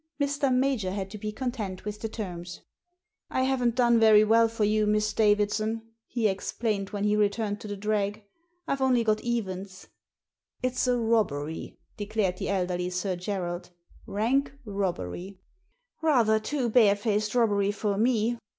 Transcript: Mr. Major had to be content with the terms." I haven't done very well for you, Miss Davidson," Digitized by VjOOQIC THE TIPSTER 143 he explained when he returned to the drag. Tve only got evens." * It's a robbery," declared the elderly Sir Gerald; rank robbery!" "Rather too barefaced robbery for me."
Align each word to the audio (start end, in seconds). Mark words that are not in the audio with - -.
Mr. 0.19 0.51
Major 0.51 0.89
had 0.93 1.11
to 1.11 1.19
be 1.19 1.31
content 1.31 1.85
with 1.85 2.01
the 2.01 2.09
terms." 2.09 2.61
I 3.29 3.43
haven't 3.43 3.75
done 3.75 3.99
very 3.99 4.23
well 4.23 4.47
for 4.47 4.63
you, 4.63 4.87
Miss 4.87 5.13
Davidson," 5.13 5.73
Digitized 5.75 5.77
by 5.77 5.77
VjOOQIC 5.77 5.85
THE 5.85 5.93
TIPSTER 5.93 6.23
143 6.23 6.23
he 6.23 6.27
explained 6.31 6.89
when 6.89 7.03
he 7.03 7.15
returned 7.15 7.59
to 7.61 7.67
the 7.67 7.77
drag. 7.77 8.23
Tve 8.67 8.81
only 8.81 9.03
got 9.03 9.21
evens." 9.21 9.87
* 10.21 10.63
It's 10.63 10.87
a 10.87 10.97
robbery," 10.97 11.77
declared 11.97 12.37
the 12.37 12.49
elderly 12.49 12.89
Sir 12.89 13.15
Gerald; 13.15 13.69
rank 14.07 14.51
robbery!" 14.65 15.39
"Rather 16.01 16.39
too 16.39 16.67
barefaced 16.67 17.35
robbery 17.35 17.71
for 17.71 17.95
me." 17.95 18.39